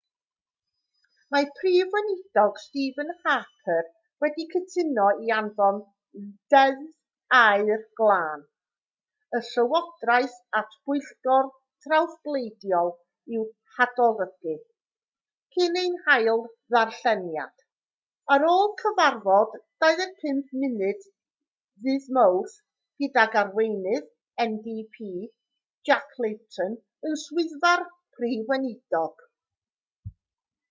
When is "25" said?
19.87-20.53